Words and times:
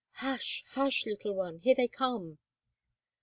"Hush! 0.13 0.63
hush! 0.71 1.05
little 1.05 1.35
one; 1.35 1.59
here 1.59 1.75
they 1.75 1.87
come!" 1.87 2.39